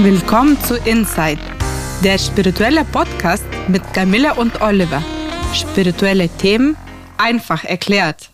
[0.00, 1.40] Willkommen zu Inside,
[2.04, 5.02] der spirituelle Podcast mit Camilla und Oliver.
[5.52, 6.76] Spirituelle Themen
[7.16, 8.30] einfach erklärt.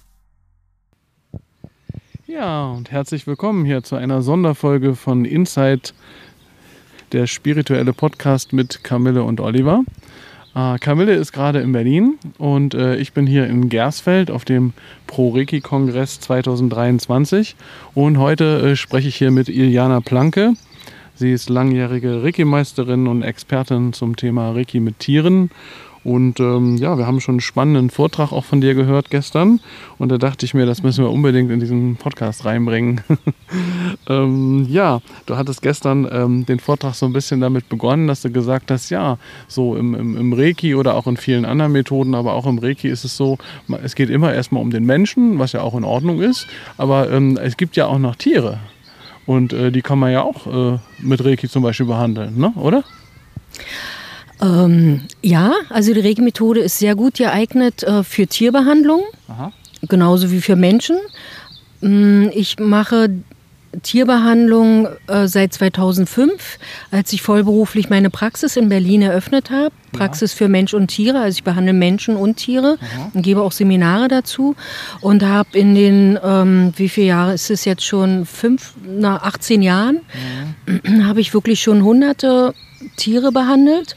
[2.26, 5.94] Ja, und herzlich willkommen hier zu einer Sonderfolge von Inside,
[7.12, 9.84] der spirituelle Podcast mit Camille und Oliver.
[10.54, 14.74] Äh, Camille ist gerade in Berlin und äh, ich bin hier in Gersfeld auf dem
[15.06, 17.56] Pro-Reiki-Kongress 2023.
[17.94, 20.52] Und heute äh, spreche ich hier mit Iliana Planke.
[21.16, 25.50] Sie ist langjährige Reiki-Meisterin und Expertin zum Thema Reiki mit Tieren.
[26.04, 29.60] Und ähm, ja, wir haben schon einen spannenden Vortrag auch von dir gehört gestern.
[29.96, 33.00] Und da dachte ich mir, das müssen wir unbedingt in diesen Podcast reinbringen.
[34.08, 38.30] ähm, ja, du hattest gestern ähm, den Vortrag so ein bisschen damit begonnen, dass du
[38.30, 39.16] gesagt hast, ja,
[39.48, 42.88] so im, im, im Reiki oder auch in vielen anderen Methoden, aber auch im Reiki
[42.88, 43.38] ist es so,
[43.82, 46.46] es geht immer erstmal um den Menschen, was ja auch in Ordnung ist.
[46.76, 48.58] Aber ähm, es gibt ja auch noch Tiere.
[49.26, 52.52] Und äh, die kann man ja auch äh, mit Reiki zum Beispiel behandeln, ne?
[52.56, 52.84] oder?
[54.42, 59.52] Ähm, ja, also die Reiki-Methode ist sehr gut geeignet äh, für Tierbehandlung, Aha.
[59.88, 60.96] genauso wie für Menschen.
[61.80, 63.10] Mm, ich mache
[63.82, 66.58] Tierbehandlung äh, seit 2005,
[66.90, 69.72] als ich vollberuflich meine Praxis in Berlin eröffnet habe.
[69.92, 70.38] Praxis ja.
[70.38, 71.20] für Mensch und Tiere.
[71.20, 73.10] Also ich behandle Menschen und Tiere Aha.
[73.14, 74.56] und gebe auch Seminare dazu.
[75.00, 78.26] Und habe in den, ähm, wie viele Jahre ist es jetzt schon?
[78.26, 80.00] Fünf, na, 18 Jahren,
[80.84, 81.04] ja.
[81.04, 82.54] habe ich wirklich schon hunderte
[82.96, 83.96] Tiere behandelt.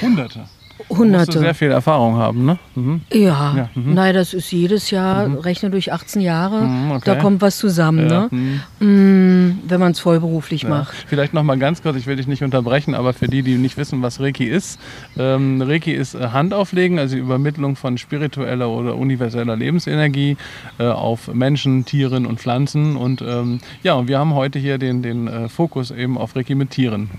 [0.00, 0.46] Hunderte?
[0.88, 1.26] Hunderte.
[1.26, 2.58] Musst du sehr viel Erfahrung haben, ne?
[2.74, 3.00] Mhm.
[3.12, 3.94] Ja, ja mhm.
[3.94, 5.38] nein, das ist jedes Jahr, mhm.
[5.38, 7.02] rechne durch 18 Jahre, mhm, okay.
[7.04, 8.28] da kommt was zusammen, ja.
[8.28, 8.28] ne?
[8.30, 8.60] Mhm.
[8.80, 10.68] Mm, wenn man es vollberuflich ja.
[10.68, 10.94] macht.
[11.06, 13.76] Vielleicht noch mal ganz kurz, ich will dich nicht unterbrechen, aber für die, die nicht
[13.76, 14.78] wissen, was Reiki ist,
[15.18, 20.36] ähm, Reiki ist äh, Handauflegen, also die Übermittlung von spiritueller oder universeller Lebensenergie
[20.78, 22.96] äh, auf Menschen, Tieren und Pflanzen.
[22.96, 26.54] Und ähm, ja, und wir haben heute hier den, den äh, Fokus eben auf Reiki
[26.54, 27.10] mit Tieren.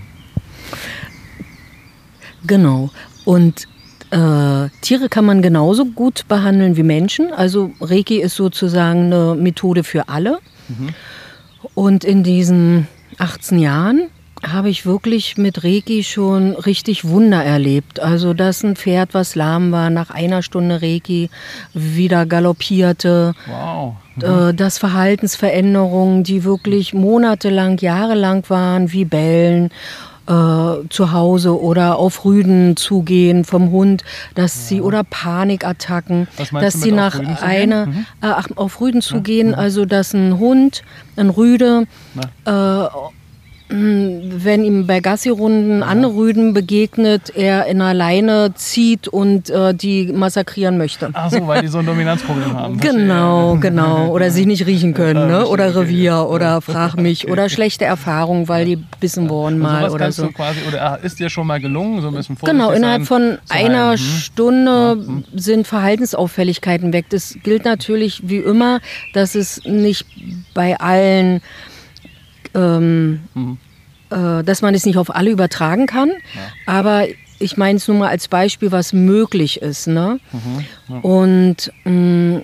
[2.46, 2.90] Genau.
[3.24, 3.68] Und
[4.10, 7.32] äh, Tiere kann man genauso gut behandeln wie Menschen.
[7.32, 10.38] Also Reiki ist sozusagen eine Methode für alle.
[10.68, 10.90] Mhm.
[11.74, 12.86] Und in diesen
[13.18, 14.08] 18 Jahren
[14.52, 18.00] habe ich wirklich mit Reiki schon richtig Wunder erlebt.
[18.00, 21.30] Also, dass ein Pferd, was lahm war, nach einer Stunde Reiki
[21.72, 23.34] wieder galoppierte.
[23.46, 23.94] Wow.
[24.16, 24.56] Mhm.
[24.56, 29.70] Dass Verhaltensveränderungen, die wirklich monatelang, jahrelang waren, wie Bellen
[30.26, 34.04] äh, zu Hause oder auf Rüden zugehen vom Hund,
[34.34, 34.60] dass ja.
[34.68, 38.06] sie oder Panikattacken, dass sie nach einer mhm.
[38.22, 39.56] äh, auf Rüden zugehen, ja.
[39.56, 40.82] also dass ein Hund,
[41.16, 41.86] ein Rüde
[42.44, 42.84] äh,
[43.68, 45.86] wenn ihm bei Gassi-Runden ja.
[45.86, 51.08] andere Rüden begegnet, er in einer Leine zieht und äh, die massakrieren möchte.
[51.14, 52.78] Ach so, weil die so ein Dominanzproblem haben.
[52.78, 54.08] Genau, genau.
[54.08, 55.46] Oder sich nicht riechen können, ne?
[55.46, 60.28] oder Revier, oder frag mich, oder schlechte Erfahrungen, weil die bissen wurden mal oder so.
[60.28, 63.98] Quasi, oder ist dir schon mal gelungen, so ein bisschen Genau, innerhalb von einer hm?
[63.98, 64.92] Stunde ja.
[64.92, 65.24] hm.
[65.34, 67.06] sind Verhaltensauffälligkeiten weg.
[67.08, 68.80] Das gilt natürlich wie immer,
[69.14, 70.04] dass es nicht
[70.52, 71.40] bei allen
[72.54, 73.58] ähm, mhm.
[74.10, 76.10] äh, dass man es nicht auf alle übertragen kann.
[76.10, 76.72] Ja.
[76.74, 77.04] Aber
[77.38, 79.86] ich meine es nur mal als Beispiel, was möglich ist.
[79.86, 80.20] Ne?
[80.32, 80.64] Mhm.
[80.88, 80.96] Ja.
[81.00, 81.90] Und mh,
[82.38, 82.42] mm,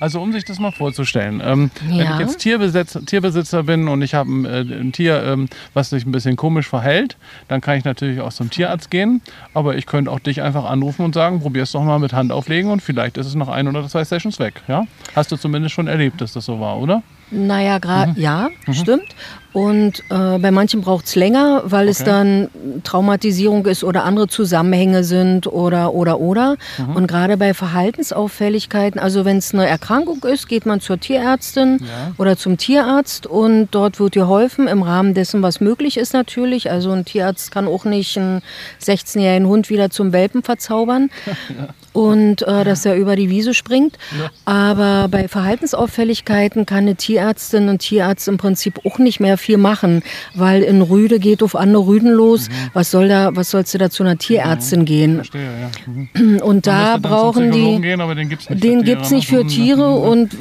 [0.00, 1.98] also um sich das mal vorzustellen, ähm, ja.
[1.98, 6.06] wenn ich jetzt Tierbesitzer, Tierbesitzer bin und ich habe äh, ein Tier, ähm, was sich
[6.06, 9.20] ein bisschen komisch verhält, dann kann ich natürlich auch zum Tierarzt gehen.
[9.52, 12.32] Aber ich könnte auch dich einfach anrufen und sagen, probier es doch mal mit Hand
[12.32, 14.62] auflegen und vielleicht ist es nach ein oder zwei Sessions weg.
[14.68, 14.86] Ja?
[15.14, 17.02] Hast du zumindest schon erlebt, dass das so war, oder?
[17.30, 18.20] Naja, gerade mhm.
[18.20, 18.74] ja, mhm.
[18.74, 19.14] stimmt.
[19.52, 21.90] Und äh, bei manchen braucht es länger, weil okay.
[21.90, 22.48] es dann
[22.84, 26.56] Traumatisierung ist oder andere Zusammenhänge sind oder oder oder.
[26.78, 26.96] Mhm.
[26.96, 32.12] Und gerade bei Verhaltensauffälligkeiten, also wenn es eine Erkrankung ist, geht man zur Tierärztin ja.
[32.16, 36.70] oder zum Tierarzt und dort wird geholfen im Rahmen dessen, was möglich ist natürlich.
[36.70, 38.42] Also ein Tierarzt kann auch nicht einen
[38.80, 41.10] 16-jährigen Hund wieder zum Welpen verzaubern.
[41.26, 41.68] ja.
[41.92, 43.98] Und äh, dass er über die Wiese springt.
[44.18, 44.30] Ja.
[44.44, 50.02] Aber bei Verhaltensauffälligkeiten kann eine Tierärztin und Tierarzt im Prinzip auch nicht mehr viel machen,
[50.34, 52.48] weil in Rüde geht auf andere Rüden los.
[52.48, 52.52] Mhm.
[52.74, 54.84] Was soll da, was sollst du da zu einer Tierärztin mhm.
[54.84, 55.14] gehen?
[55.16, 55.70] Verstehe, ja.
[55.86, 56.38] Mhm.
[56.38, 59.94] Und da brauchen die, gehen, aber den gibt's nicht den für gibt's nicht für Tiere
[59.94, 60.36] und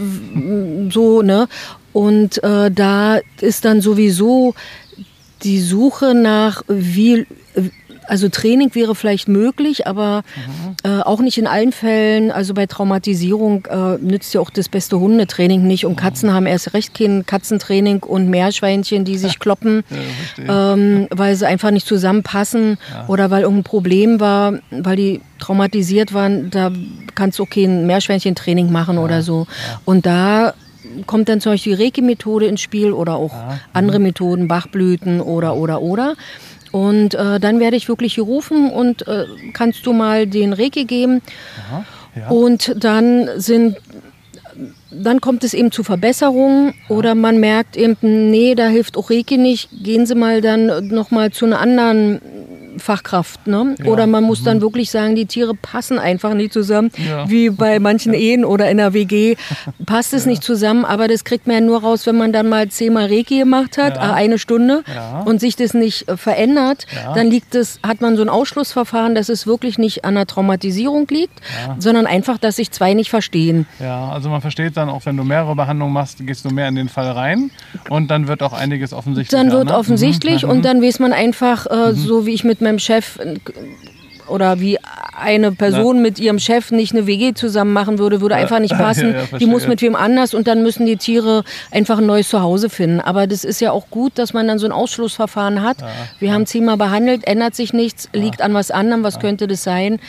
[0.92, 1.48] so ne.
[1.94, 4.54] Und äh, da ist dann sowieso
[5.44, 7.25] die Suche nach wie
[8.10, 10.76] also Training wäre vielleicht möglich, aber mhm.
[10.84, 12.32] äh, auch nicht in allen Fällen.
[12.32, 15.86] Also bei Traumatisierung äh, nützt ja auch das beste Hundetraining nicht.
[15.86, 16.34] Und Katzen mhm.
[16.34, 19.84] haben erst recht kein Katzentraining und Meerschweinchen, die sich kloppen,
[20.38, 23.06] ja, ähm, weil sie einfach nicht zusammenpassen ja.
[23.08, 26.50] oder weil irgendein Problem war, weil die traumatisiert waren.
[26.50, 26.72] Da
[27.14, 29.04] kannst du okay ein Meerschweinchentraining machen ja.
[29.04, 29.46] oder so.
[29.86, 30.54] Und da
[31.06, 33.34] kommt dann zum Beispiel die Reiki-Methode ins Spiel oder auch
[33.74, 36.16] andere Methoden, Bachblüten oder, oder, oder.
[36.71, 41.21] Und äh, dann werde ich wirklich gerufen und äh, kannst du mal den Reiki geben.
[42.16, 42.30] Ja.
[42.30, 43.77] Und dann sind
[44.92, 49.38] dann kommt es eben zu Verbesserungen oder man merkt eben, nee, da hilft auch Reiki
[49.38, 52.19] nicht, gehen Sie mal dann nochmal zu einer anderen
[52.80, 53.48] Fachkraft.
[53.48, 53.76] Ne?
[53.80, 53.86] Ja.
[53.92, 57.30] Oder man muss dann wirklich sagen, die Tiere passen einfach nicht zusammen, Ja.
[57.30, 59.36] wie bei manchen Ehen oder in der WG.
[59.86, 62.70] Passt es nicht zusammen, aber das kriegt man ja nur raus, wenn man dann mal
[62.70, 64.12] zehnmal Reiki gemacht hat, Ja.
[64.12, 65.22] äh, eine Stunde, Ja.
[65.22, 66.86] und sich das nicht äh, verändert.
[66.96, 67.14] Ja.
[67.14, 71.08] Dann liegt es, hat man so ein Ausschlussverfahren, dass es wirklich nicht an der Traumatisierung
[71.10, 71.40] liegt,
[71.80, 73.66] sondern einfach, dass sich zwei nicht verstehen.
[73.80, 76.75] Ja, also man versteht dann auch, wenn du mehrere Behandlungen machst, gehst du mehr in
[76.75, 77.52] den Fall rein
[77.90, 79.40] und dann wird auch einiges offensichtlich.
[79.40, 79.78] Dann wird ne?
[79.78, 80.50] offensichtlich Mhm.
[80.50, 83.36] und dann weiß man einfach, äh, so wie ich mit meinem Chef äh,
[84.27, 84.77] oder wie
[85.18, 89.13] eine Person mit ihrem Chef nicht eine WG zusammen machen würde, würde einfach nicht passen.
[89.13, 92.30] Ja, ja, die muss mit wem anders und dann müssen die Tiere einfach ein neues
[92.30, 93.00] Zuhause finden.
[93.01, 95.77] Aber das ist ja auch gut, dass man dann so ein Ausschlussverfahren hat.
[96.19, 100.00] Wir haben zehnmal behandelt, ändert sich nichts, liegt an was anderem, was könnte das sein?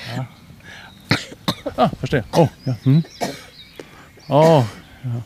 [1.77, 2.25] Ah, verstehe.
[2.37, 2.77] Oh, ja.
[2.85, 3.05] Hm.
[4.29, 4.65] Oh,
[5.05, 5.23] ja,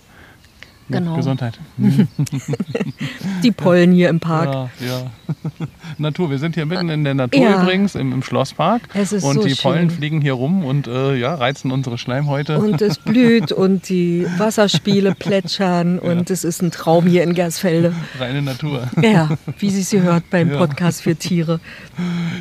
[0.89, 1.17] Genau.
[1.17, 1.59] Gesundheit.
[3.43, 4.71] Die Pollen hier im Park.
[4.81, 5.11] Ja, ja.
[5.99, 7.63] Natur, wir sind hier mitten in der Natur Ja.
[7.63, 8.83] übrigens, im, im Schlosspark.
[8.95, 9.99] Es ist und so die Pollen schön.
[9.99, 12.59] fliegen hier rum und äh, ja, reizen unsere Schleimhäute.
[12.59, 17.95] Und es blüht und die Wasserspiele plätschern und es ist ein Traum hier in Gersfelde.
[18.19, 18.89] Reine Natur.
[19.01, 20.51] Ja, wie sie sie hört beim.
[20.55, 21.59] Podcast für Tiere.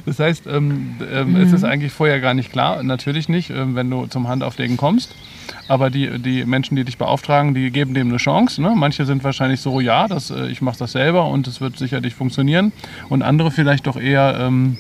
[0.05, 1.41] Das heißt, ähm, ähm, Mhm.
[1.41, 5.15] es ist eigentlich vorher gar nicht klar, natürlich nicht, ähm, wenn du zum Handauflegen kommst.
[5.67, 8.32] Aber die, die Menschen, die dich beauftragen, die geben dem eine Chance.
[8.59, 8.73] Ne?
[8.75, 12.15] Manche sind wahrscheinlich so, ja, das, äh, ich mache das selber und es wird sicherlich
[12.15, 12.71] funktionieren.
[13.09, 14.77] Und andere vielleicht doch eher ähm,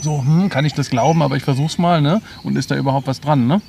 [0.00, 2.00] so, hm, kann ich das glauben, aber ich versuch's mal.
[2.00, 2.20] Ne?
[2.42, 3.46] Und ist da überhaupt was dran?
[3.46, 3.60] Ne?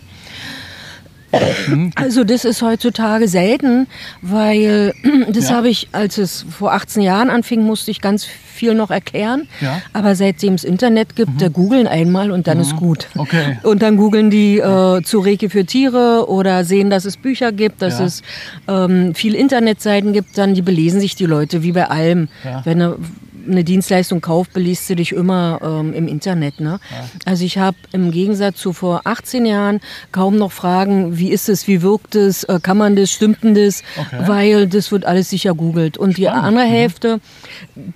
[1.96, 3.88] Also das ist heutzutage selten,
[4.22, 4.94] weil
[5.30, 5.56] das Ja.
[5.58, 9.48] habe ich, als es vor 18 Jahren anfing, musste ich ganz viel noch erklären.
[9.62, 9.74] Ja.
[9.76, 9.82] Mhm.
[9.94, 13.08] Aber seitdem es Internet gibt, da googeln einmal und dann ist gut.
[13.16, 13.58] Okay.
[13.64, 17.82] Und dann googeln die äh, zu Reiki für Tiere oder sehen, dass es Bücher gibt,
[17.82, 18.06] dass Ja.
[18.06, 18.22] es
[18.68, 22.28] ähm, viel Internetseiten gibt, dann die belesen sich die Leute wie bei allem.
[22.66, 22.96] Wenn eine,
[23.50, 26.60] eine Dienstleistung kauft, beliest du dich immer ähm, im Internet.
[26.60, 26.80] Ne?
[27.26, 29.80] Also ich habe im Gegensatz zu vor 18 Jahren
[30.12, 33.56] kaum noch Fragen, wie ist es, wie wirkt es, äh, kann man das, stimmt denn
[33.56, 34.24] das, Okay.
[34.28, 35.98] weil das wird alles sicher googelt.
[35.98, 36.44] Und die Spannend.
[36.44, 36.70] andere Mhm.
[36.72, 37.20] Hälfte,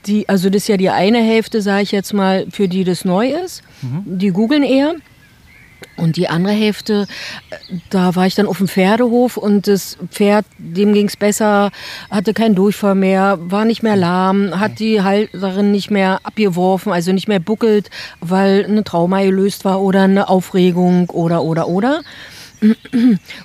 [0.08, 3.06] die, also das ist ja die eine Hälfte, sage ich jetzt mal, für die das
[3.06, 4.18] neu ist, Mhm.
[4.20, 4.96] die googeln eher.
[5.98, 7.08] Und die andere Hälfte,
[7.50, 7.56] äh,
[7.90, 11.72] da war ich dann auf dem Pferdehof und das Pferd, dem ging es besser,
[12.10, 17.12] hatte keinen Durchfall mehr, war nicht mehr lahm, hat die Halterin nicht mehr abgeworfen, also
[17.12, 17.90] nicht mehr buckelt,
[18.20, 22.02] weil eine Trauma gelöst war oder eine Aufregung oder, oder, oder.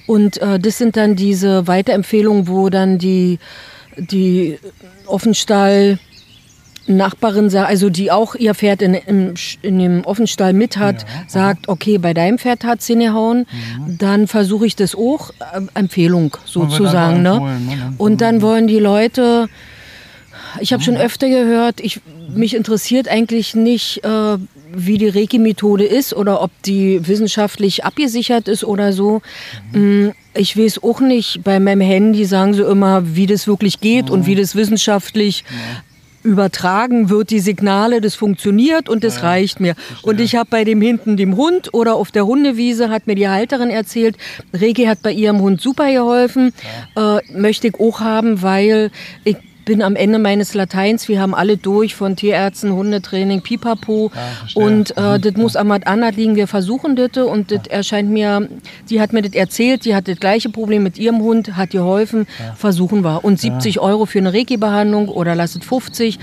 [0.06, 3.38] Und äh, das sind dann diese Weiterempfehlungen, wo dann die,
[3.96, 4.58] die
[5.06, 5.98] Offenstall
[6.88, 8.94] Nachbarin, also die auch ihr Pferd in,
[9.34, 13.46] Sch- in dem Offenstall mit hat, sagt, okay, bei deinem Pferd hat es hingehauen,
[13.86, 17.22] dann versuche ich das auch, äh, Empfehlung sozusagen.
[17.22, 17.30] Ne?
[17.40, 17.94] ne?
[17.98, 19.48] Und dann wollen die Leute,
[20.60, 22.00] ich habe schon öfter gehört, ich,
[22.34, 24.36] mich interessiert eigentlich nicht, äh,
[24.72, 29.22] wie die Reiki-Methode ist oder ob die wissenschaftlich abgesichert ist oder so.
[29.72, 34.08] Mm, Ich weiß auch nicht, bei meinem Handy sagen sie immer, wie das wirklich geht
[34.10, 35.44] und wie das wissenschaftlich
[36.28, 39.74] übertragen wird, die Signale, das funktioniert und das reicht mir.
[40.02, 43.28] Und ich habe bei dem hinten dem Hund oder auf der Hundewiese hat mir die
[43.28, 44.16] Halterin erzählt,
[44.52, 46.52] Reiki hat bei ihrem Hund super geholfen,
[46.96, 48.90] äh, möchte ich auch haben, weil
[49.24, 49.36] ich
[49.68, 54.08] bin am Ende meines Lateins, wir haben alle durch von Tierärzten, Hundetraining, Pipapo.
[54.08, 54.64] Verstehe.
[54.64, 57.18] und äh, das muss am was anderes liegen, wir versuchen das.
[57.18, 58.48] Und das erscheint mir,
[58.88, 62.26] die hat mir das erzählt, die hat das gleiche Problem mit ihrem Hund, hat geholfen,
[62.56, 63.22] versuchen wir.
[63.24, 66.18] Und 70 Euro für eine Reiki-Behandlung oder lasst 50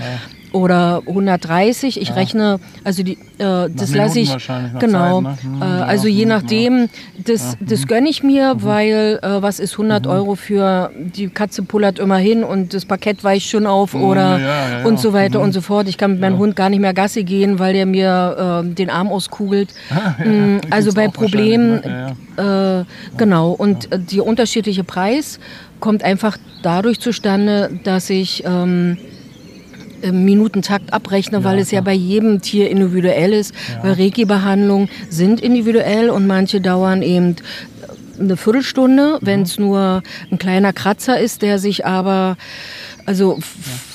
[0.56, 4.34] oder 130, ich rechne, also die, äh, das lasse ich,
[4.78, 5.50] genau, Zeit, ne?
[5.50, 6.88] Mhm, äh, ja, also je mhm, nachdem,
[7.24, 10.10] das, das gönne ich mir, weil äh, was ist 100 Mhm.
[10.10, 14.44] Euro für, die Katze pullert immer hin und das Parkett weicht schon auf oder Mhm,
[14.44, 14.86] ja, ja, ja.
[14.86, 15.88] und so weiter und so fort.
[15.88, 18.90] Ich kann mit meinem Hund gar nicht mehr Gassi gehen, weil der mir äh, den
[18.90, 19.74] Arm auskugelt.
[20.24, 21.80] Mm, also bei Problemen,
[22.36, 22.86] ne?
[23.16, 23.50] genau.
[23.50, 25.38] Und die unterschiedliche Preis
[25.80, 28.96] kommt einfach dadurch zustande, dass ich ähm,
[30.02, 33.54] im Minutentakt abrechne, weil es ja bei jedem Tier individuell ist.
[33.82, 37.36] Weil Reiki-Behandlungen sind individuell und manche dauern eben
[38.18, 42.36] eine Viertelstunde, wenn es nur ein kleiner Kratzer ist, der sich aber
[43.04, 43.38] also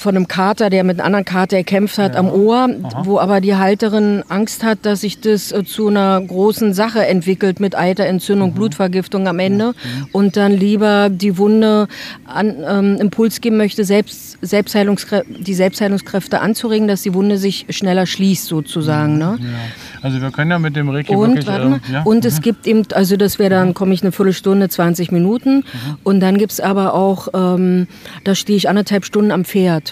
[0.02, 2.70] von einem Kater, der mit einem anderen Kater gekämpft hat, am Ohr,
[3.04, 7.60] wo aber die Halterin Angst hat, dass sich das äh, zu einer großen Sache entwickelt
[7.60, 9.74] mit Eiterentzündung, Blutvergiftung am Ende
[10.12, 11.88] und dann lieber die Wunde
[12.26, 18.06] an, ähm, Impuls geben möchte, selbst, Selbstheilungskrä die Selbstheilungskräfte anzuregen, dass die Wunde sich schneller
[18.06, 19.18] schließt sozusagen.
[19.18, 19.38] Ne?
[19.40, 19.48] Ja.
[20.02, 21.48] Also wir können ja mit dem Reiki Und, wirklich...
[21.48, 22.02] warte mal, äh, ja?
[22.04, 25.58] und es gibt eben, also das wäre dann, komme ich eine Viertelstunde, 20 Minuten.
[25.58, 25.64] Mhm.
[26.04, 27.88] Und dann gibt es aber auch, ähm,
[28.24, 29.91] da stehe ich anderthalb Stunden am Pferd.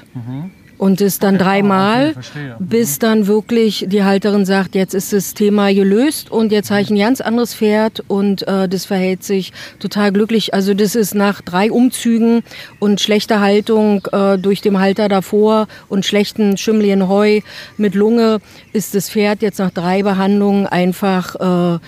[0.77, 2.15] Und das dann dreimal, Mhm.
[2.18, 2.53] okay.
[2.58, 2.68] Mhm.
[2.68, 6.89] bis dann wirklich die Halterin sagt, jetzt ist das Thema gelöst und jetzt habe ich
[6.89, 10.53] ein ganz anderes Pferd und äh, das verhält sich total glücklich.
[10.53, 12.44] Also das ist nach drei Umzügen
[12.79, 17.41] und schlechter Haltung äh, durch den Halter davor und schlechten schimmeligen Heu
[17.75, 18.39] mit Lunge
[18.72, 21.79] ist das Pferd jetzt nach drei Behandlungen einfach äh,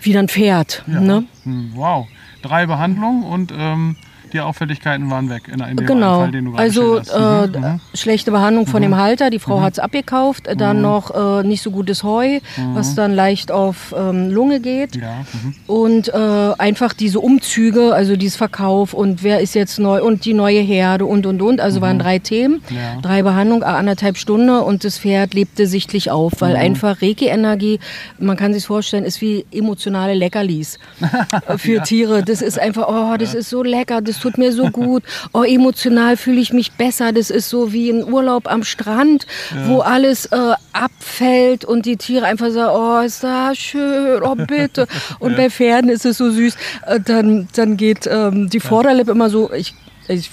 [0.00, 0.82] wieder ein Pferd.
[0.88, 1.00] Ja.
[1.00, 1.24] Ne?
[1.44, 2.08] Hm, Wow.
[2.42, 3.94] Drei Behandlungen und ähm,
[4.34, 6.20] die Auffälligkeiten waren weg in, in dem Genau.
[6.20, 7.80] Fall, den du gerade Also äh, Mhm, mhm.
[7.94, 9.30] schlechte Behandlung von dem Halter.
[9.30, 10.48] Die Frau hat's abgekauft.
[10.56, 12.40] Dann noch äh, nicht so gutes Heu,
[12.74, 14.96] was dann leicht auf ähm, Lunge geht.
[14.96, 15.54] Ja, mhm.
[15.66, 20.34] Und äh, einfach diese Umzüge, also dieses Verkauf und wer ist jetzt neu und die
[20.34, 21.60] neue Herde und und und.
[21.60, 22.76] Also waren drei Themen, Mhm.
[22.76, 23.00] Ja.
[23.00, 26.36] drei Behandlungen, äh, anderthalb Stunden und das Pferd lebte sichtlich auf, Mhm.
[26.40, 27.78] weil einfach Reiki-Energie,
[28.18, 30.78] man kann sich vorstellen, ist wie emotionale Leckerlis
[31.56, 32.22] für Tiere.
[32.24, 35.02] Das ist einfach, oh, das ist so lecker, das tut mir so gut.
[35.32, 37.12] Oh, emotional fühle ich mich besser.
[37.12, 39.26] Das ist so wie ein Urlaub am Strand,
[39.66, 44.86] wo alles äh, abfällt und die Tiere einfach sagen, oh, ist das schön, oh bitte.
[45.18, 46.54] Und bei Pferden ist es so süß.
[46.86, 49.74] Äh, dann, dann geht ähm, die Vorderlippe immer so, ich
[50.06, 50.30] ich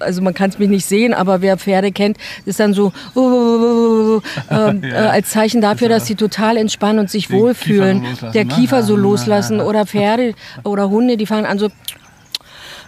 [0.00, 4.20] also man kann es mich nicht sehen, aber wer Pferde kennt, ist dann so uh,
[4.50, 4.88] ähm, Ja.
[4.90, 8.52] äh, als Zeichen dafür, dass sie total entspannen und sich wohlfühlen, Kiefer so der ne?
[8.54, 9.00] Kiefer so Ja.
[9.00, 11.68] loslassen oder Pferde oder Hunde, die fangen an so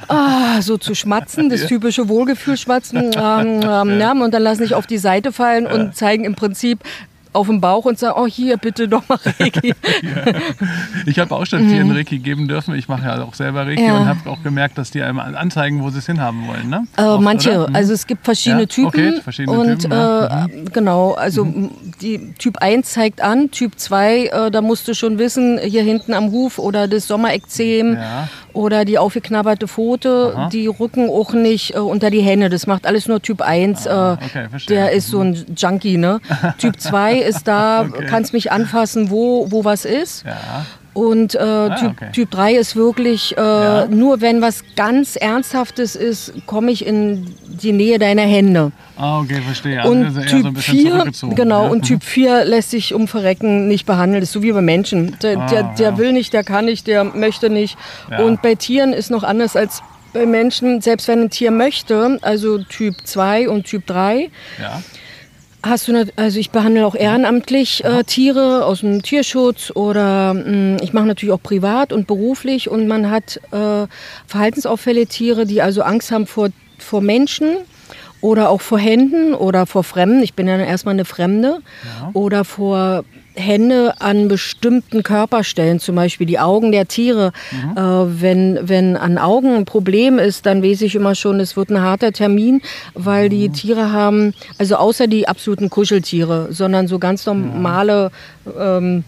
[0.08, 4.86] ah, so zu schmatzen, das typische Wohlgefühlschmatzen, ähm, ähm, ja, und dann lassen sich auf
[4.86, 6.80] die Seite fallen und zeigen im Prinzip
[7.34, 9.74] auf den Bauch und sagen, oh hier, bitte doch mal Reiki.
[11.06, 12.74] Ich habe auch schon Tieren Reiki geben dürfen.
[12.74, 13.86] Ich mache ja auch selber Reiki Mhm.
[13.88, 13.96] Ja.
[14.00, 16.68] und habe auch gemerkt, dass die einem anzeigen, wo sie es hinhaben wollen.
[16.68, 16.86] Ne?
[16.96, 17.66] Äh, Oft, manche?
[17.68, 17.74] Mhm.
[17.76, 18.86] also es gibt verschiedene Ja, Typen.
[18.88, 20.46] okay, verschiedene und Typen, ja.
[20.50, 20.66] Mhm.
[20.66, 24.94] äh, genau, also m, die Typ 1 zeigt an, Typ 2, äh, da musst du
[24.94, 28.28] schon wissen, hier hinten am Huf oder das Sommerekzem Ja.
[28.58, 30.48] Oder die aufgeknabberte Pfote, Aha.
[30.48, 32.48] die rücken auch nicht äh, unter die Hände.
[32.48, 33.86] Das macht alles nur Typ 1.
[33.86, 36.20] Ah, äh, okay, der ist so ein Junkie, ne?
[36.58, 38.06] typ 2 ist da, Okay.
[38.10, 40.24] kannst mich anfassen, wo, wo was ist.
[40.26, 40.66] Ja.
[40.92, 41.38] Und äh,
[41.76, 42.08] typ, okay.
[42.12, 43.86] typ 3 ist wirklich, äh, Ja.
[43.86, 48.72] nur wenn was ganz Ernsthaftes ist, komme ich in die Nähe deiner Hände.
[48.96, 49.80] Ah, okay, verstehe.
[49.80, 51.34] Also Und Typ so ein bisschen 4, zurückgezogen.
[51.36, 51.70] genau, ja.
[51.70, 54.20] und Typ 4 lässt sich um Verrecken nicht behandeln.
[54.20, 55.16] Das ist so wie bei Menschen.
[55.22, 55.98] Der, Ah, der, der ja.
[55.98, 57.76] will nicht, der kann nicht, der möchte nicht.
[58.10, 58.20] Ja.
[58.20, 60.80] Und bei Tieren ist noch anders als bei Menschen.
[60.80, 64.82] Selbst wenn ein Tier möchte, also Typ 2 und Typ 3, Ja.
[65.60, 70.76] Hast du, nat- also ich behandle auch ehrenamtlich äh, Tiere aus dem Tierschutz oder mh,
[70.82, 73.88] ich mache natürlich auch privat und beruflich und man hat äh,
[74.28, 76.50] verhaltensauffälle Tiere, die also Angst haben vor,
[76.82, 77.56] vor Menschen
[78.20, 80.22] oder auch vor Händen oder vor Fremden.
[80.22, 81.60] Ich bin ja erstmal eine Fremde.
[82.14, 83.04] Oder vor
[83.38, 87.32] Hände an bestimmten Körperstellen, zum Beispiel die Augen der Tiere.
[87.76, 91.70] Äh, wenn, wenn an Augen ein Problem ist, dann weiß ich immer schon, es wird
[91.70, 92.60] ein harter Termin,
[92.94, 98.10] weil die Tiere haben, also außer die absoluten Kuscheltiere, sondern so ganz normale
[98.58, 99.04] ähm,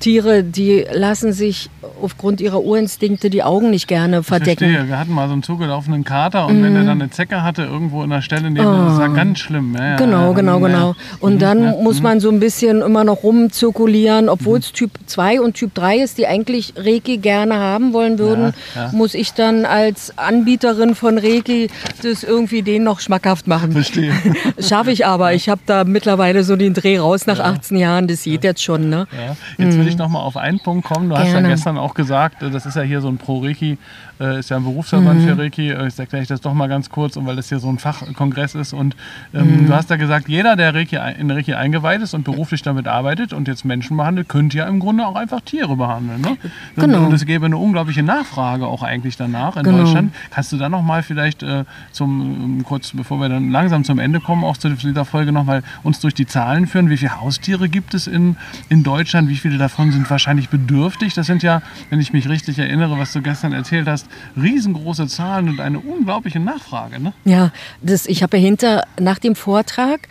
[0.00, 1.70] Tiere, die lassen sich
[2.02, 4.58] aufgrund ihrer Urinstinkte die Augen nicht gerne Ich verdecken.
[4.66, 4.88] verstehe.
[4.88, 8.02] Wir hatten mal so einen zugelaufenen Kater und wenn der dann eine Zecke hatte, irgendwo
[8.02, 9.74] in der Stelle neben, das war ganz schlimm.
[9.78, 10.66] Ja, Genau, ja, genau, ja.
[10.66, 10.94] genau.
[11.20, 15.40] Und dann ja, muss man so ein bisschen immer noch rumzirkulieren, obwohl es Typ 2
[15.40, 18.52] und Typ 3 ist, die eigentlich Reiki gerne haben wollen würden,
[18.92, 21.68] muss ich dann als Anbieterin von Reiki
[22.02, 23.72] das irgendwie denen noch schmackhaft machen.
[23.72, 24.12] Verstehe.
[24.58, 25.32] Schaffe ich aber.
[25.34, 28.06] Ich habe da mittlerweile so den Dreh raus nach 18 Jahren.
[28.08, 29.06] Das geht jetzt schon, ne?
[29.12, 29.36] Ja.
[29.76, 31.08] Jetzt will ich noch mal auf einen Punkt kommen.
[31.08, 31.48] Du hast ja Gerne.
[31.48, 33.78] gestern auch gesagt, äh, das ist ja hier so ein Pro-Reiki,
[34.20, 35.24] äh, ist ja ein Berufsverband Mhm.
[35.28, 35.70] für Reiki.
[35.70, 37.78] Äh, Jetzt erkläre ich das doch mal ganz kurz, und weil das hier so ein
[37.78, 38.72] Fachkongress ist.
[38.72, 38.96] Und
[39.32, 39.40] Mhm.
[39.40, 42.88] ähm, du hast ja gesagt, jeder, der Reiki, in Reiki eingeweiht ist und beruflich damit
[42.88, 46.20] arbeitet und jetzt Menschen behandelt, könnte ja im Grunde auch einfach Tiere behandeln.
[46.20, 46.36] Ne?
[46.76, 47.04] Genau.
[47.06, 49.78] Und es gäbe eine unglaubliche Nachfrage auch eigentlich danach in Genau.
[49.78, 50.14] Deutschland.
[50.30, 53.98] Kannst du da noch mal vielleicht äh, zum, ähm, kurz bevor wir dann langsam zum
[53.98, 56.90] Ende kommen, auch zu dieser Folge noch mal uns durch die Zahlen führen?
[56.90, 58.36] Wie viele Haustiere gibt es in,
[58.68, 59.28] in Deutschland?
[59.28, 61.14] Wie viele davon sind wahrscheinlich bedürftig?
[61.14, 64.05] Das sind ja, wenn ich mich richtig erinnere, was du gestern erzählt hast,
[64.40, 67.00] riesengroße Zahlen und eine unglaubliche Nachfrage.
[67.00, 67.12] Ne?
[67.24, 70.08] Ja, das, ich habe ja hinter, nach dem Vortrag,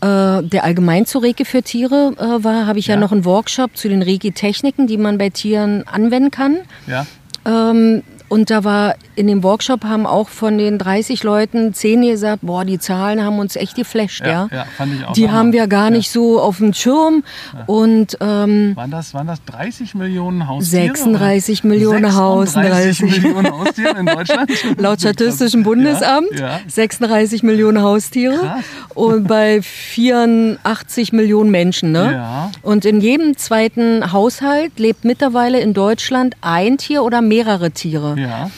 [0.00, 2.94] äh, der allgemein zu Reiki für Tiere äh, war, habe ich ja.
[2.94, 3.00] Ja.
[3.00, 6.58] noch einen Workshop zu den Reiki-Techniken, die man bei Tieren anwenden kann.
[6.86, 7.06] Ja,
[7.46, 12.42] Ähm, Und da war in dem Workshop haben auch von den 30 Leuten 10 gesagt,
[12.42, 14.48] boah, die Zahlen haben uns echt geflasht, ja.
[14.52, 15.12] ja, fand ich auch.
[15.14, 17.24] Die haben wir gar nicht so auf dem Schirm.
[17.66, 20.94] Und ähm, Waren das, waren das 30 Millionen Haustiere?
[20.94, 23.20] 36 Millionen 36 Haustiere.
[23.20, 24.50] Millionen Haustiere in Deutschland?
[24.78, 26.60] Laut Statistischem Bundesamt Ja, ja.
[26.68, 28.64] 36 Millionen Haustiere Krass.
[28.94, 31.90] und bei 84 Millionen Menschen.
[31.90, 32.12] Ne?
[32.12, 32.50] Ja.
[32.62, 38.19] Und in jedem zweiten Haushalt lebt mittlerweile in Deutschland ein Tier oder mehrere Tiere.
[38.20, 38.50] Ja.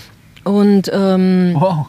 [0.44, 1.86] Und ähm, Wow.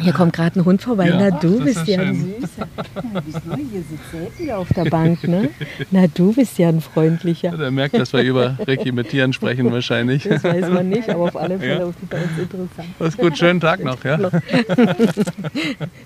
[0.00, 1.08] hier kommt gerade ein Hund vorbei.
[1.10, 2.66] Ja, Na, du bist ist ja ein Süßer.
[3.12, 5.50] Na, bist du hier sitzt Säti auf der Bank, ne?
[5.92, 7.50] Na, du bist ja ein freundlicher.
[7.56, 10.24] Der merkt, dass wir über Reiki mit Tieren sprechen wahrscheinlich.
[10.24, 11.86] Das weiß man nicht, aber auf alle Fälle Ja.
[11.86, 12.88] auf super interessant.
[12.98, 14.18] Was gut, schönen Tag noch, ja?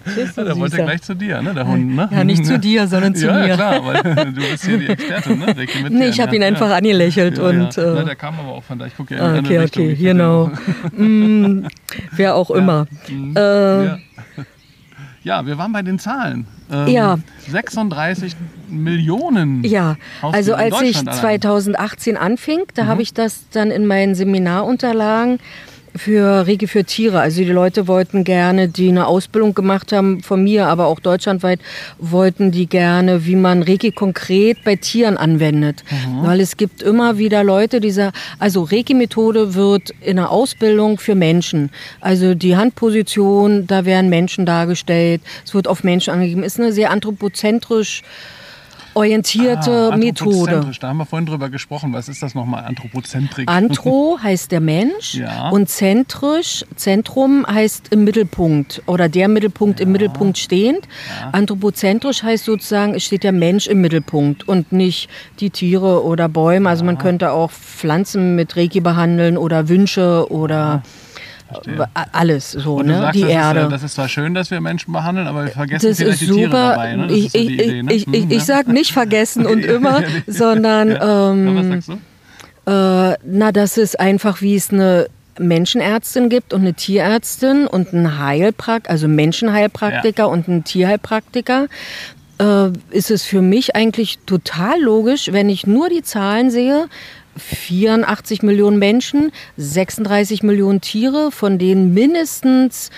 [0.04, 2.08] Tschüss, ja der wollte gleich zu dir, ne, der Hund, ne?
[2.12, 3.46] Ja, nicht zu dir, sondern zu ja, mir.
[3.48, 4.02] Ja, klar, weil
[4.32, 5.46] du bist hier die Expertin, ne?
[5.56, 6.36] Reiki mit Nee, Tieren, ich habe ja.
[6.36, 6.76] ihn einfach ja.
[6.76, 7.82] angelächelt Ja, und ja.
[7.94, 8.84] Na, äh, der kam aber auch von da.
[8.86, 9.84] Ich gucke ja in ah, eine okay, Richtung.
[9.84, 10.50] okay, Ich genau.
[12.12, 12.86] Wer auch immer.
[13.08, 13.98] Äh, Ja.
[15.22, 16.46] ja, wir waren bei den Zahlen.
[16.70, 17.18] Ähm, Ja.
[17.48, 18.34] 36
[18.68, 19.64] Millionen.
[19.64, 21.20] Ja, also als ich Deutschland allein.
[21.20, 22.88] 2018 anfing, da Mhm.
[22.88, 25.38] habe ich das dann in meinen Seminarunterlagen
[25.98, 27.20] für Regie für Tiere.
[27.20, 31.60] Also die Leute wollten gerne, die eine Ausbildung gemacht haben von mir, aber auch deutschlandweit,
[31.98, 35.84] wollten die gerne, wie man Reiki konkret bei Tieren anwendet.
[35.90, 36.26] Mhm.
[36.26, 41.14] Weil es gibt immer wieder Leute, die sagen, also Reiki-Methode wird in der Ausbildung für
[41.14, 41.70] Menschen.
[42.00, 46.42] Also die Handposition, da werden Menschen dargestellt, es wird auf Menschen angegeben.
[46.42, 48.02] Ist eine sehr anthropozentrisch
[48.98, 50.30] orientierte Ah, Methode.
[50.40, 51.92] anthropozentrisch, Da haben wir vorhin drüber gesprochen.
[51.92, 52.64] Was ist das nochmal?
[52.64, 53.48] Anthropozentrik.
[53.48, 55.50] Anthro heißt der Mensch Ja.
[55.50, 60.88] und zentrisch, Zentrum heißt im Mittelpunkt oder der Mittelpunkt im Mittelpunkt stehend.
[61.32, 65.08] Anthropozentrisch heißt sozusagen, es steht der Mensch im Mittelpunkt und nicht
[65.40, 66.68] die Tiere oder Bäume.
[66.68, 70.82] Also man könnte auch Pflanzen mit Reiki behandeln oder Wünsche oder
[71.48, 71.88] Verstehe.
[72.12, 72.98] alles so, ne?
[72.98, 73.60] sagst, die das, Erde.
[73.60, 76.22] Ist, äh, das ist zwar schön, dass wir Menschen behandeln, aber wir vergessen Das vielleicht
[76.22, 76.96] ist die Tiere dabei.
[76.96, 77.06] Ne?
[77.06, 77.92] Das ich, ist so ich, Idee, ne?
[77.92, 78.36] ich, Hm, ich, ja.
[78.36, 81.30] ich sag nicht vergessen und immer, sondern Ja.
[81.32, 81.92] ähm, Ja, was sagst du?
[82.70, 85.06] Äh, na, dass es einfach, wie es eine
[85.38, 91.66] Menschenärztin gibt und eine Tierärztin und einen Heilpraktiker, also Menschenheilpraktiker und einen Tierheilpraktiker,
[92.40, 96.86] äh, ist es für mich eigentlich total logisch, wenn ich nur die Zahlen sehe.
[97.38, 102.90] 84 Millionen Menschen, 36 Millionen Tiere, von denen mindestens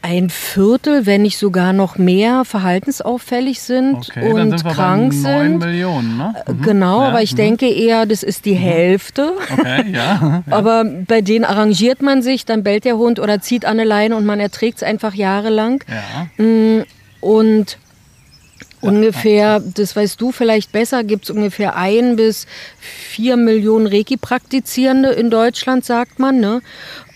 [0.00, 5.50] ein Viertel, wenn nicht sogar noch mehr, verhaltensauffällig sind Okay, und sind krank bei 9
[5.50, 5.58] sind.
[5.58, 6.34] Millionen, ne?
[6.46, 6.62] Mhm.
[6.62, 7.36] Genau, Ja, aber ich mhm.
[7.36, 9.32] denke eher, das ist die Hälfte.
[9.52, 10.44] Okay, ja.
[10.50, 14.16] Aber bei denen arrangiert man sich, dann bellt der Hund oder zieht an eine Leine
[14.16, 15.82] und man erträgt es einfach jahrelang.
[15.88, 16.84] ja.
[17.20, 17.78] Und
[18.80, 22.46] ungefähr, das weißt du vielleicht besser, gibt es ungefähr ein bis
[22.78, 26.40] vier Millionen Reiki-Praktizierende in Deutschland, sagt man.
[26.40, 26.62] Ne?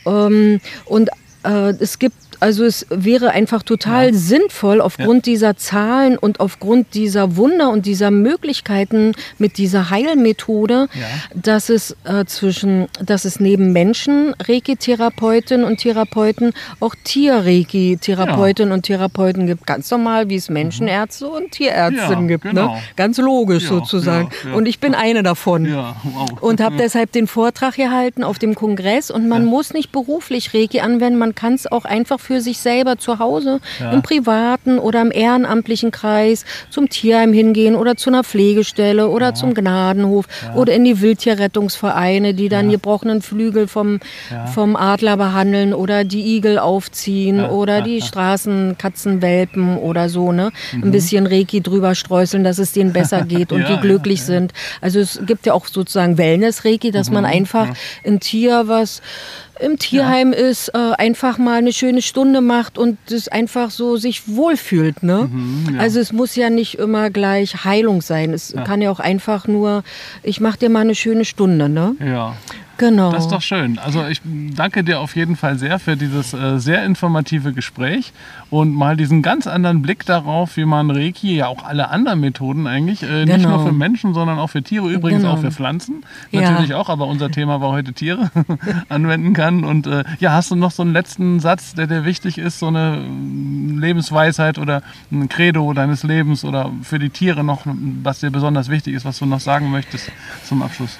[0.06, 1.10] Ähm, und
[1.44, 7.36] äh, es gibt also es wäre einfach total sinnvoll aufgrund dieser Zahlen und aufgrund dieser
[7.36, 11.06] Wunder und dieser Möglichkeiten mit dieser Heilmethode, Ja.
[11.34, 19.46] dass es äh, zwischen, dass es neben Menschen Reiki-Therapeuten und Therapeuten auch Tier-Reiki-Therapeuten und Therapeuten
[19.46, 19.66] gibt.
[19.66, 22.44] Ganz normal, wie es Menschenärzte und Tierärztinnen Ja, gibt.
[22.44, 22.74] genau.
[22.74, 22.82] Ne?
[22.96, 24.30] Ganz logisch Ja, sozusagen.
[24.44, 24.56] ja, ja.
[24.56, 25.66] Und ich bin eine davon.
[25.66, 26.30] Ja, wow.
[26.40, 29.10] Und habe deshalb den Vortrag gehalten auf dem Kongress.
[29.10, 32.96] Und man muss nicht beruflich Reiki anwenden, man kann es auch einfach für sich selber
[32.98, 33.92] zu Hause, Ja.
[33.92, 39.54] im privaten oder im ehrenamtlichen Kreis, zum Tierheim hingehen oder zu einer Pflegestelle oder zum
[39.54, 44.00] Gnadenhof oder in die Wildtierrettungsvereine, die dann gebrochenen Flügel vom,
[44.54, 48.00] vom Adler behandeln oder die Igel aufziehen oder die
[48.72, 50.32] Straßenkatzenwelpen oder so.
[50.32, 50.50] Ne?
[50.72, 54.20] Ein bisschen Reiki drüber streuseln, dass es denen besser geht und Ja, die ja, glücklich
[54.20, 54.26] ja.
[54.26, 54.52] sind.
[54.80, 57.68] Also es gibt ja auch sozusagen Wellness-Reiki, dass man einfach
[58.06, 59.02] ein Tier, was
[59.62, 64.28] im Tierheim ist, äh, einfach mal eine schöne Stunde macht und es einfach so sich
[64.28, 65.02] wohlfühlt.
[65.02, 65.28] Ne?
[65.32, 65.80] Mhm, ja.
[65.80, 68.32] Also es muss ja nicht immer gleich Heilung sein.
[68.32, 69.84] Es kann ja auch einfach nur,
[70.22, 71.68] ich mach dir mal eine schöne Stunde.
[71.68, 71.96] Ne?
[72.04, 72.36] Ja.
[72.78, 73.12] Genau.
[73.12, 73.78] Das ist doch schön.
[73.78, 78.12] Also ich danke dir auf jeden Fall sehr für dieses äh, sehr informative Gespräch
[78.50, 82.66] und mal diesen ganz anderen Blick darauf, wie man Reiki, ja auch alle anderen Methoden
[82.66, 83.56] eigentlich, äh, nicht Genau.
[83.58, 85.34] nur für Menschen, sondern auch für Tiere, übrigens Genau.
[85.34, 86.04] auch für Pflanzen.
[86.30, 86.50] Ja.
[86.50, 88.30] Natürlich auch, aber unser Thema war heute Tiere,
[88.88, 89.64] anwenden kann.
[89.64, 92.66] Und äh, ja, hast du noch so einen letzten Satz, der dir wichtig ist, so
[92.68, 97.62] eine äh, Lebensweisheit oder ein Credo deines Lebens oder für die Tiere noch,
[98.02, 100.10] was dir besonders wichtig ist, was du noch sagen möchtest
[100.44, 100.98] zum Abschluss?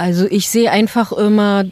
[0.00, 1.64] Also ich sehe einfach immer,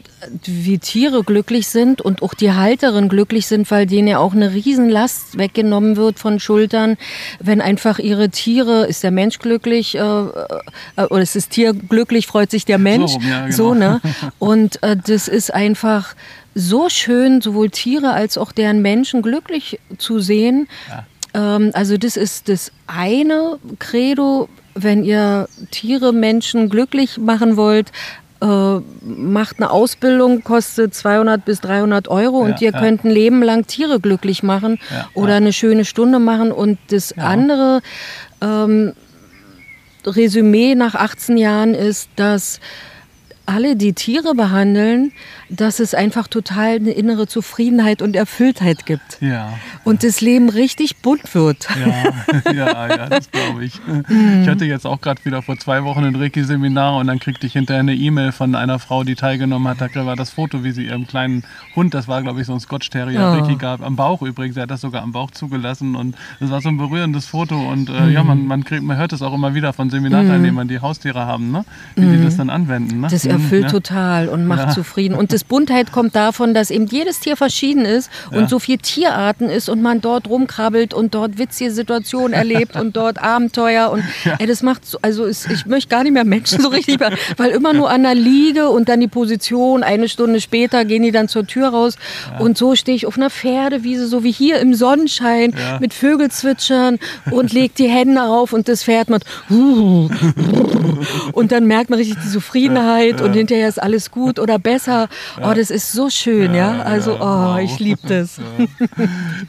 [0.43, 4.53] wie Tiere glücklich sind und auch die Halterin glücklich sind, weil denen ja auch eine
[4.53, 6.97] Riesenlast weggenommen wird von Schultern.
[7.39, 12.27] Wenn einfach ihre Tiere, ist der Mensch glücklich äh, äh, oder ist das Tier glücklich,
[12.27, 13.13] freut sich der Mensch.
[13.13, 13.55] So, ja, genau.
[13.55, 14.01] so ne?
[14.37, 16.13] Und äh, das ist einfach
[16.53, 20.67] so schön, sowohl Tiere als auch deren Menschen glücklich zu sehen.
[20.87, 21.55] Ja.
[21.55, 24.49] Ähm, also das ist das eine Credo,
[24.83, 27.91] wenn ihr Tiere, Menschen glücklich machen wollt,
[28.41, 32.79] äh, macht eine Ausbildung, kostet 200 bis 300 Euro ja, und ihr ja.
[32.79, 36.51] könnt ein Leben lang Tiere glücklich machen ja, oder eine schöne Stunde machen.
[36.51, 37.81] Und das andere
[38.41, 38.93] ähm,
[40.05, 42.59] Resümee nach 18 Jahren ist, dass
[43.45, 45.11] alle, die Tiere behandeln,
[45.49, 49.17] dass es einfach total eine innere Zufriedenheit und Erfülltheit gibt.
[49.19, 49.53] Ja.
[49.83, 51.67] Und das Leben richtig bunt wird.
[51.79, 53.79] Ja, ja, ja das glaube ich.
[53.85, 54.43] Mhm.
[54.43, 57.53] Ich hatte jetzt auch gerade wieder vor zwei Wochen ein Reiki-Seminar und dann kriegte ich
[57.53, 59.79] hinterher eine E-Mail von einer Frau, die teilgenommen hat.
[59.93, 61.43] Da war das Foto, wie sie ihrem kleinen
[61.75, 63.39] Hund, das war glaube ich so ein Scotch Terrier, oh.
[63.39, 64.55] Reiki gab, am Bauch übrigens.
[64.57, 67.89] Er hat das sogar am Bauch zugelassen und das war so ein berührendes Foto und
[67.89, 68.11] äh, mhm.
[68.11, 71.51] ja, man, man, kriegt, man hört es auch immer wieder von Seminarteilnehmern, die Haustiere haben,
[71.51, 71.65] ne?
[71.95, 72.17] wie mhm.
[72.17, 73.01] die das dann anwenden.
[73.01, 73.07] Ne?
[73.09, 73.69] Das erfüllt ja.
[73.69, 74.69] total und macht ja.
[74.69, 75.15] zufrieden.
[75.15, 78.47] Und das Buntheit kommt davon, dass eben jedes Tier verschieden ist und ja.
[78.49, 83.19] so viel Tierarten ist und man dort rumkrabbelt und dort witzige Situationen erlebt und dort
[83.23, 84.03] Abenteuer und
[84.37, 86.99] ey, das macht so, also ist, ich möchte gar nicht mehr Menschen so richtig,
[87.37, 91.11] weil immer nur an der Liege und dann die Position, eine Stunde später gehen die
[91.11, 91.95] dann zur Tür raus
[92.39, 96.99] und so stehe ich auf einer Pferdewiese, so wie hier im Sonnenschein mit Vögel zwitschern
[97.31, 100.09] und leg die Hände auf und das Pferd macht und
[101.53, 105.07] dann merkt man richtig die Zufriedenheit und hinterher ist alles gut oder besser.
[105.41, 106.77] Oh, das ist so schön, ja.
[106.77, 106.81] ja?
[106.83, 107.59] Also, oh, wow.
[107.59, 108.39] ich liebe das.